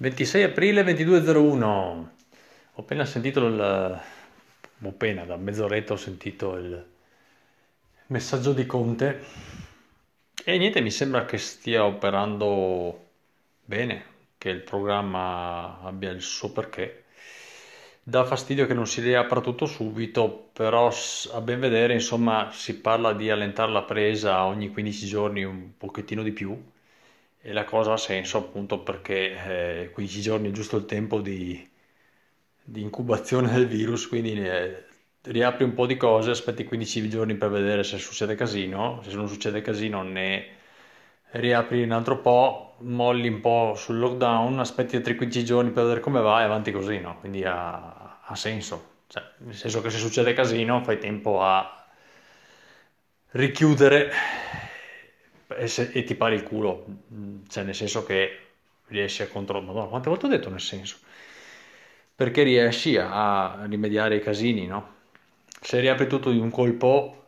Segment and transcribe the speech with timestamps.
[0.00, 1.62] 26 aprile 22.01.
[1.64, 2.08] Ho
[2.76, 3.60] appena sentito il...
[3.60, 6.86] ho appena, da mezz'oretta ho sentito il
[8.06, 9.24] messaggio di Conte
[10.44, 13.06] e niente, mi sembra che stia operando
[13.64, 14.04] bene,
[14.38, 17.06] che il programma abbia il suo perché.
[18.00, 20.92] Dà fastidio che non si riapra tutto subito, però
[21.32, 26.22] a ben vedere, insomma, si parla di allentare la presa ogni 15 giorni un pochettino
[26.22, 26.56] di più
[27.40, 31.68] e la cosa ha senso appunto perché eh, 15 giorni è giusto il tempo di,
[32.62, 34.84] di incubazione del virus, quindi eh,
[35.22, 39.28] riapri un po' di cose, aspetti 15 giorni per vedere se succede casino, se non
[39.28, 40.56] succede casino ne
[41.32, 46.00] riapri un altro po', molli un po' sul lockdown, aspetti altri 15 giorni per vedere
[46.00, 47.18] come va e avanti così, no?
[47.18, 51.86] Quindi ha, ha senso, cioè, nel senso che se succede casino fai tempo a
[53.32, 54.10] richiudere
[55.48, 56.84] e, se, e ti pari il culo,
[57.48, 58.38] cioè nel senso che
[58.86, 60.98] riesci a controllare, madonna, quante volte ho detto nel senso?
[62.14, 64.96] Perché riesci a rimediare ai casini, no?
[65.60, 67.26] Se riapri tutto di un colpo,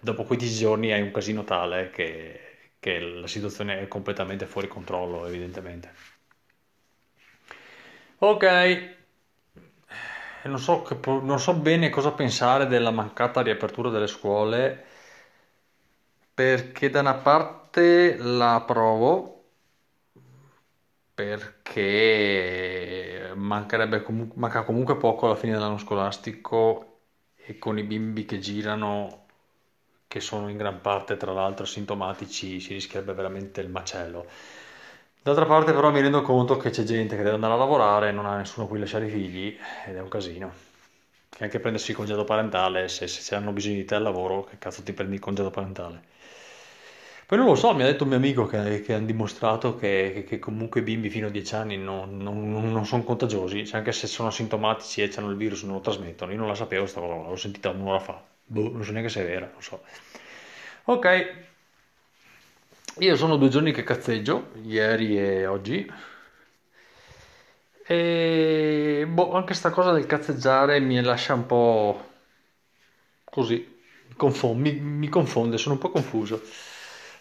[0.00, 5.26] dopo 15 giorni hai un casino tale che, che la situazione è completamente fuori controllo,
[5.26, 5.92] evidentemente.
[8.18, 8.44] Ok,
[10.44, 10.84] non so,
[11.22, 14.84] non so bene cosa pensare della mancata riapertura delle scuole
[16.34, 19.44] perché da una parte la approvo,
[21.14, 23.30] perché
[24.02, 27.00] comunque, manca comunque poco alla fine dell'anno scolastico
[27.36, 29.26] e con i bimbi che girano,
[30.08, 34.26] che sono in gran parte tra l'altro sintomatici, si rischierebbe veramente il macello.
[35.22, 38.12] D'altra parte però mi rendo conto che c'è gente che deve andare a lavorare e
[38.12, 40.52] non ha nessuno cui lasciare i figli ed è un casino.
[41.28, 44.58] Che anche prendersi il congedo parentale, se, se hanno bisogno di te al lavoro, che
[44.58, 46.02] cazzo ti prendi il congedo parentale?
[47.26, 50.24] Poi non lo so, mi ha detto un mio amico che, che hanno dimostrato che,
[50.28, 53.92] che, comunque i bimbi fino a 10 anni non, non, non sono contagiosi, cioè anche
[53.92, 56.32] se sono sintomatici e hanno il virus non lo trasmettono.
[56.32, 58.22] Io non la sapevo questa cosa, l'ho sentita un'ora fa.
[58.46, 59.82] Boh, non so neanche se è vera, non so.
[60.84, 61.44] Ok,
[62.98, 65.90] io sono due giorni che cazzeggio, ieri e oggi.
[67.86, 72.10] E boh, anche sta cosa del cazzeggiare mi lascia un po'
[73.24, 73.66] così,
[74.54, 76.40] mi, mi confonde, sono un po' confuso.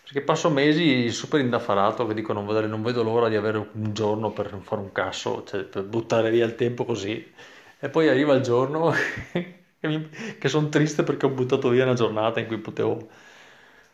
[0.04, 3.94] Perché passo mesi super indaffarato che dico non, vedere, non vedo l'ora di avere un
[3.94, 7.34] giorno per fare un casso, cioè per buttare via il tempo così.
[7.80, 8.92] E poi arriva il giorno
[9.80, 13.08] che sono triste perché ho buttato via una giornata in cui potevo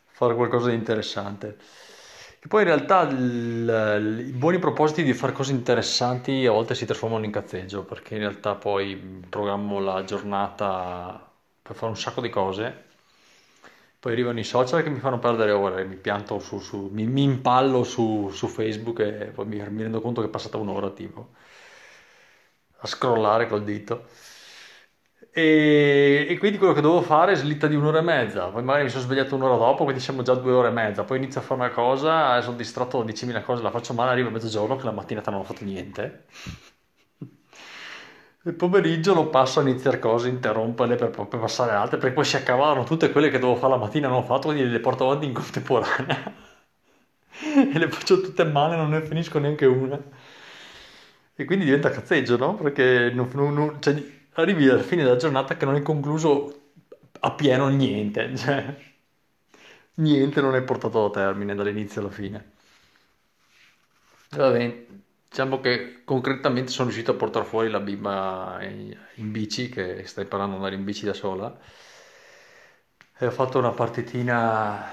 [0.08, 1.58] fare qualcosa di interessante.
[2.42, 6.86] E poi in realtà il, i buoni propositi di fare cose interessanti a volte si
[6.86, 8.96] trasformano in cazzeggio, perché in realtà poi
[9.30, 11.32] programmo la giornata
[11.62, 12.86] per fare un sacco di cose
[14.00, 17.24] poi arrivano i social che mi fanno perdere ore, mi pianto su, su mi, mi,
[17.24, 21.32] impallo su, su, Facebook e poi mi, mi, rendo conto che è passata un'ora tipo
[22.82, 24.06] a scrollare col dito.
[25.32, 28.86] E, e, quindi quello che dovevo fare è slitta di un'ora e mezza, poi magari
[28.86, 31.44] mi sono svegliato un'ora dopo, quindi siamo già due ore e mezza, poi inizio a
[31.44, 34.86] fare una cosa, sono distratto da 10.000 cose, la faccio male, arriva a mezzogiorno che
[34.86, 36.26] la mattinata non ho fatto niente.
[38.44, 42.36] Il pomeriggio lo passo a iniziare cose, interromperle per, per passare altre, perché poi si
[42.36, 45.26] accavallano tutte quelle che dovevo fare la mattina non ho fatto, quindi le porto avanti
[45.26, 46.34] in contemporanea.
[47.74, 50.00] e le faccio tutte male, non ne finisco neanche una.
[51.36, 52.56] E quindi diventa cazzeggio, no?
[52.56, 53.96] Perché non, non, cioè,
[54.34, 56.72] arrivi alla fine della giornata che non hai concluso
[57.22, 58.76] a pieno niente, cioè
[59.96, 62.52] niente non è portato a termine dall'inizio alla fine.
[64.38, 65.04] Va bene.
[65.30, 70.22] Diciamo che concretamente sono riuscito a portare fuori la bimba in, in bici, che sta
[70.22, 71.56] imparando ad andare in bici da sola.
[73.18, 74.86] E ho fatto una partitina,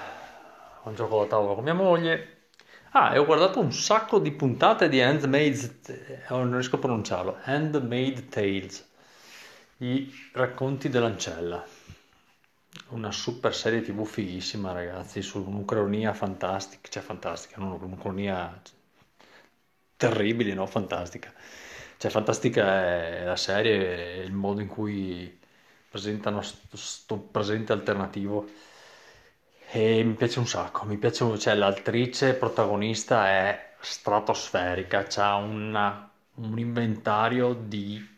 [0.82, 2.48] un gioco da tavola con mia moglie.
[2.90, 5.72] Ah, e ho guardato un sacco di puntate di Handmaid's,
[6.28, 8.88] oh, non riesco a pronunciarlo, Handmaid Tales,
[9.78, 11.64] i racconti dell'ancella.
[12.88, 18.60] Una super serie tv fighissima, ragazzi, su un'ucronia fantastica, cioè fantastica, non un'ucronia
[19.96, 20.66] terribili, no?
[20.66, 21.32] Fantastica.
[21.96, 25.38] Cioè, fantastica è la serie, il modo in cui
[25.88, 28.48] presentano questo presente alternativo.
[29.68, 35.98] E mi piace un sacco, mi piace, cioè l'attrice protagonista è stratosferica, ha un
[36.56, 38.14] inventario di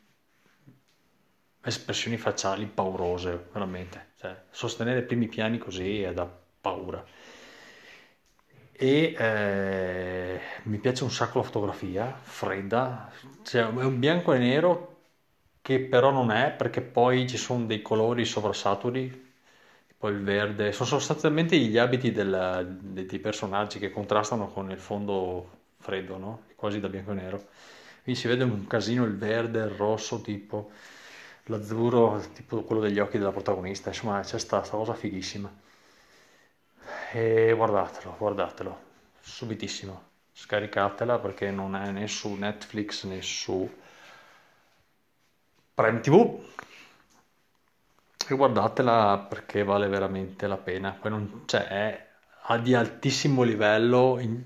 [1.62, 4.08] espressioni facciali paurose, veramente.
[4.18, 6.28] Cioè, sostenere i primi piani così è da
[6.60, 7.02] paura
[8.80, 13.10] e eh, mi piace un sacco la fotografia, fredda,
[13.42, 14.96] cioè, è un bianco e nero
[15.62, 19.26] che però non è perché poi ci sono dei colori sovrasaturi,
[19.98, 25.50] poi il verde, sono sostanzialmente gli abiti del, dei personaggi che contrastano con il fondo
[25.78, 26.42] freddo, no?
[26.54, 27.42] Quasi da bianco e nero.
[28.04, 30.70] Quindi si vede un casino il verde, il rosso tipo,
[31.46, 35.52] l'azzurro tipo quello degli occhi della protagonista, insomma c'è sta, sta cosa fighissima.
[37.12, 38.78] E guardatelo, guardatelo,
[39.20, 40.02] subitissimo,
[40.32, 43.68] scaricatela perché non è né su Netflix né su
[45.74, 46.44] Prime TV
[48.28, 50.92] e guardatela perché vale veramente la pena.
[50.92, 54.42] Poi non, cioè, è di altissimo livello in,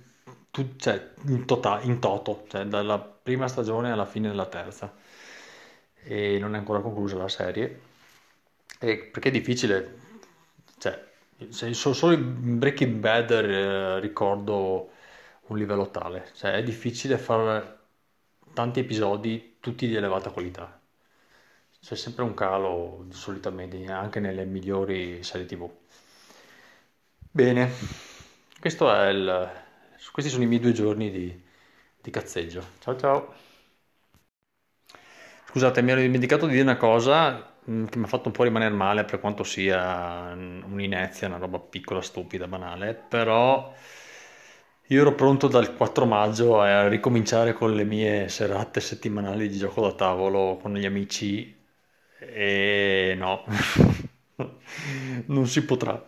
[0.51, 4.95] tu, cioè, in, tota, in toto, cioè dalla prima stagione alla fine della terza.
[6.05, 7.81] E non è ancora conclusa la serie.
[8.79, 10.02] E perché è difficile,
[11.51, 14.91] solo in Breaking Bad eh, ricordo
[15.47, 17.79] un livello tale, cioè è difficile fare
[18.55, 20.81] tanti episodi tutti di elevata qualità.
[21.81, 25.69] C'è sempre un calo solitamente anche nelle migliori serie TV.
[27.31, 27.71] Bene,
[28.61, 29.51] questo è il,
[30.13, 31.43] questi sono i miei due giorni di,
[32.01, 32.63] di cazzeggio.
[32.81, 33.35] Ciao ciao.
[35.49, 38.75] Scusate, mi ero dimenticato di dire una cosa che mi ha fatto un po' rimanere
[38.75, 43.73] male per quanto sia un'inezia, una roba piccola, stupida, banale, però
[44.89, 49.81] io ero pronto dal 4 maggio a ricominciare con le mie serate settimanali di gioco
[49.83, 51.57] da tavolo con gli amici
[52.19, 53.45] e no,
[55.27, 56.05] non si potrà.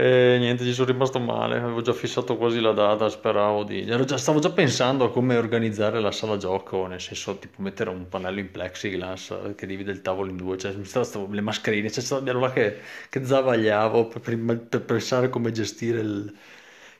[0.00, 3.84] E niente, ci sono rimasto male, avevo già fissato quasi la data, speravo di...
[3.84, 8.08] Già, stavo già pensando a come organizzare la sala gioco, nel senso tipo mettere un
[8.08, 12.38] pannello in plexiglass che divide il tavolo in due, cioè stavo, le mascherine, cioè stavo
[12.38, 12.78] là che,
[13.10, 16.32] che zavagliavo per, per, per, pensare come gestire il...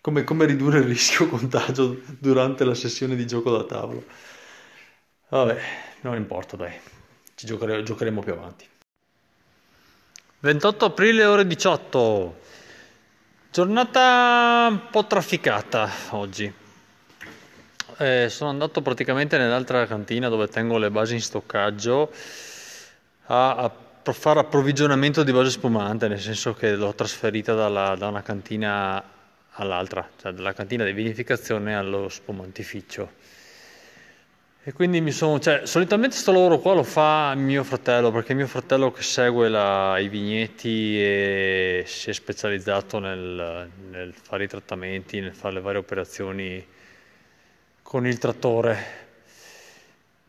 [0.00, 4.02] Come, come ridurre il rischio contagio durante la sessione di gioco da tavolo.
[5.28, 5.56] Vabbè,
[6.00, 6.72] non importa, dai,
[7.36, 8.66] ci giocare, giocheremo più avanti.
[10.40, 12.46] 28 aprile ore 18.
[13.50, 16.52] Giornata un po' trafficata oggi.
[17.96, 22.12] Eh, sono andato praticamente nell'altra cantina dove tengo le basi in stoccaggio
[23.24, 23.72] a, a
[24.12, 29.02] fare approvvigionamento di base spumante, nel senso che l'ho trasferita dalla, da una cantina
[29.52, 33.10] all'altra, cioè dalla cantina di vinificazione allo spumantificio.
[34.68, 38.46] E quindi mi sono, cioè, solitamente questo lavoro qua lo fa mio fratello, perché mio
[38.46, 45.20] fratello che segue la, i vigneti e si è specializzato nel, nel, fare i trattamenti,
[45.20, 46.62] nel fare le varie operazioni
[47.80, 48.76] con il trattore.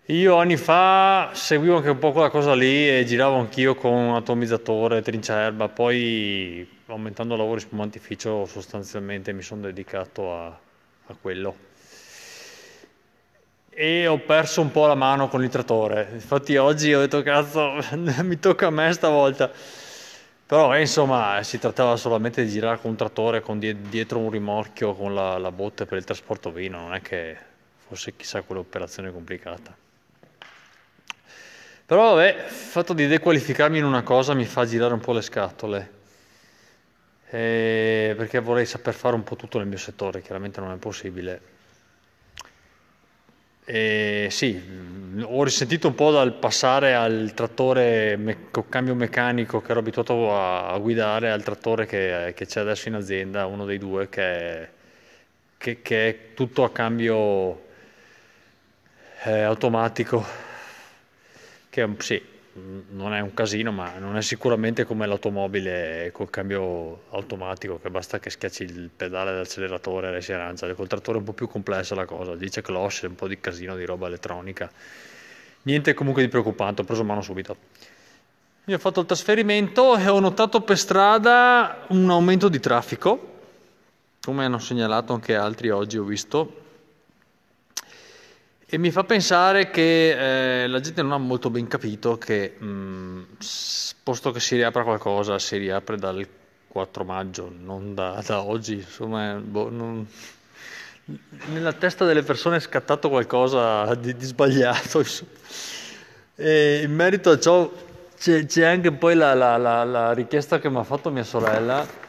[0.06, 5.02] Io anni fa seguivo anche un po' quella cosa lì e giravo anch'io con atomizzatore,
[5.02, 11.69] trinciaerba, poi aumentando il lavoro in spumantificio sostanzialmente mi sono dedicato a, a quello
[13.70, 16.10] e ho perso un po' la mano con il trattore.
[16.14, 19.52] Infatti oggi ho detto cazzo, mi tocca a me stavolta.
[20.46, 24.96] Però eh, insomma si trattava solamente di girare con un trattore con dietro un rimorchio
[24.96, 27.38] con la, la botte per il trasporto vino, non è che
[27.88, 29.76] fosse chissà quell'operazione complicata.
[31.86, 35.22] Però vabbè, il fatto di dequalificarmi in una cosa mi fa girare un po' le
[35.22, 35.98] scatole.
[37.30, 41.58] Eh, perché vorrei saper fare un po' tutto nel mio settore, chiaramente non è possibile
[43.72, 44.60] e sì,
[45.22, 50.34] ho risentito un po' dal passare al trattore me- con cambio meccanico che ero abituato
[50.36, 54.24] a, a guidare al trattore che, che, c'è adesso in azienda, uno dei due che
[54.24, 54.70] è,
[55.56, 57.66] che, che è tutto a cambio
[59.26, 60.26] eh, automatico,
[61.70, 62.20] che sì,
[62.54, 68.20] non è un casino, ma non è sicuramente come l'automobile col cambio automatico, che basta
[68.20, 70.74] che schiacci il pedale dell'acceleratore e si arrangia.
[70.74, 73.76] Col trattore è un po' più complessa la cosa, dice cloche, un po' di casino
[73.76, 74.70] di roba elettronica.
[75.64, 77.56] Niente comunque di preoccupante, ho preso mano subito.
[78.66, 83.38] Io ho fatto il trasferimento e ho notato per strada un aumento di traffico,
[84.22, 86.68] come hanno segnalato anche altri oggi, ho visto
[88.72, 93.22] e mi fa pensare che eh, la gente non ha molto ben capito che, mh,
[94.04, 96.28] posto che si riapra qualcosa, si riapre dal
[96.68, 98.76] 4 maggio, non da, da oggi.
[98.76, 100.08] Insomma, boh, non...
[101.48, 105.04] nella testa delle persone è scattato qualcosa di, di sbagliato.
[106.38, 107.72] In merito a ciò
[108.20, 112.09] c'è, c'è anche poi la, la, la, la richiesta che mi ha fatto mia sorella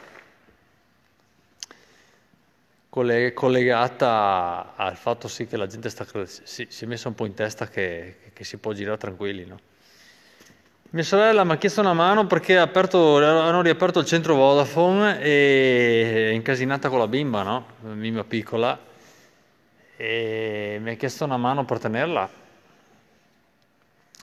[2.90, 7.34] collegata al fatto sì che la gente sta, si, si, è messa un po' in
[7.34, 9.46] testa che, che si può girare tranquilli.
[9.46, 9.58] No?
[10.90, 16.30] Mia sorella mi ha chiesto una mano perché aperto, hanno riaperto il centro Vodafone e
[16.30, 17.66] è incasinata con la bimba, no?
[17.82, 18.76] La bimba piccola,
[19.96, 22.28] e mi ha chiesto una mano per tenerla.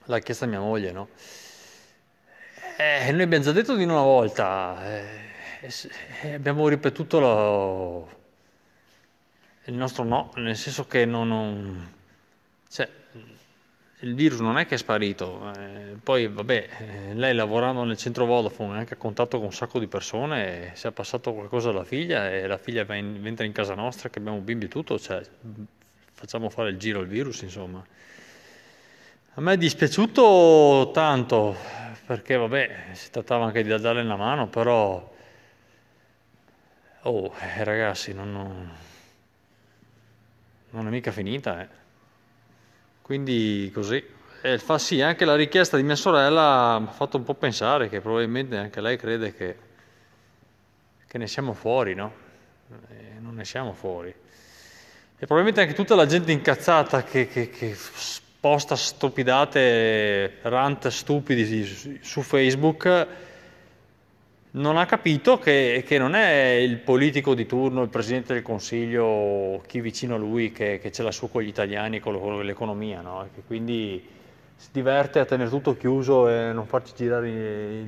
[0.06, 1.08] L'ha chiesta mia moglie, no?
[2.78, 5.70] Eh, noi abbiamo già detto di una volta, eh,
[6.22, 8.10] eh, abbiamo ripetuto lo,
[9.68, 11.94] il nostro no, nel senso che non, non
[12.70, 12.90] cioè,
[14.02, 18.26] il virus non è che è sparito, eh, poi vabbè, eh, lei lavorando nel centro
[18.26, 21.84] Vodafone è anche a contatto con un sacco di persone, se ha passato qualcosa alla
[21.84, 25.22] figlia e la figlia entra in casa nostra che abbiamo bimbi e tutto, cioè,
[26.14, 27.84] facciamo fare il giro al virus insomma.
[29.34, 31.56] A me è dispiaciuto tanto,
[32.06, 35.16] perché vabbè, si trattava anche di darle una mano, però...
[37.04, 38.72] Oh, eh, ragazzi, non, non,
[40.72, 41.68] non è mica finita, eh.
[43.02, 44.04] Quindi così.
[44.42, 47.90] E fa sì, anche la richiesta di mia sorella mi ha fatto un po' pensare
[47.90, 49.56] che probabilmente anche lei crede che,
[51.08, 52.14] che ne siamo fuori, no?
[52.90, 54.10] E non ne siamo fuori.
[54.10, 57.76] E probabilmente anche tutta la gente incazzata che, che, che
[58.40, 63.08] posta stupidate, rant stupidi su Facebook
[64.51, 69.62] non ha capito che, che, non è il politico di turno, il presidente del consiglio,
[69.68, 73.01] chi vicino a lui che, che ce l'ha su con gli italiani, con, con l'economia,
[73.01, 73.27] no?
[73.34, 74.16] che quindi
[74.56, 77.30] si diverte a tenere tutto chiuso e non farci girare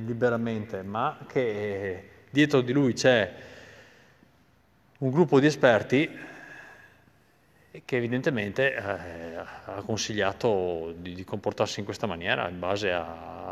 [0.04, 3.32] liberamente, ma che dietro di lui c'è
[4.98, 6.08] un gruppo di esperti
[7.84, 8.80] che evidentemente eh,
[9.36, 13.49] ha consigliato di, di comportarsi in questa maniera in base a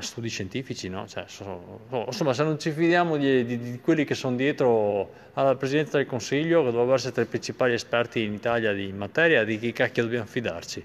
[0.00, 1.06] studi scientifici, no?
[1.06, 5.54] Cioè, sono, insomma, se non ci fidiamo di, di, di, quelli che sono dietro alla
[5.56, 9.58] Presidenza del Consiglio, che dovrebbe essere tra i principali esperti in Italia di materia, di
[9.58, 10.84] chi cacchio dobbiamo fidarci?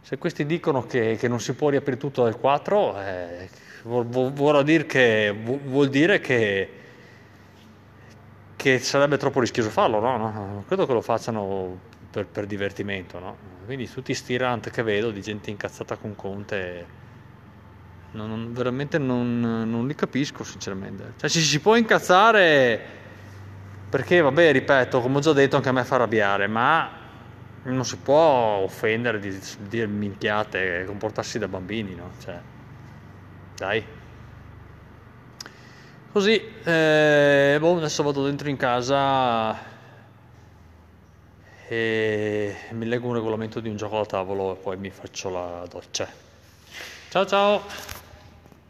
[0.00, 3.48] Se questi dicono che, che non si può riaprire tutto dal 4, eh,
[3.82, 5.34] vuol, dire che,
[5.64, 6.70] vuol dire che,
[8.56, 10.16] che sarebbe troppo rischioso farlo, no?
[10.16, 10.64] no?
[10.66, 11.78] Credo che lo facciano
[12.10, 13.36] per, per divertimento, no?
[13.66, 17.06] Quindi tutti sti rant che vedo di gente incazzata con Conte
[18.12, 21.14] non, veramente non, non, li capisco sinceramente.
[21.16, 22.80] Cioè ci si può incazzare
[23.88, 26.90] perché, vabbè, ripeto, come ho già detto, anche a me fa arrabbiare, ma
[27.62, 29.38] non si può offendere di
[29.68, 32.12] dire minchiate e comportarsi da bambini, no?
[32.18, 32.40] Cioè,
[33.56, 33.84] dai.
[36.10, 39.76] Così, eh, boh, adesso vado dentro in casa
[41.68, 45.66] e mi leggo un regolamento di un gioco da tavolo e poi mi faccio la
[45.68, 46.27] doccia.
[47.10, 47.62] Ciao ciao!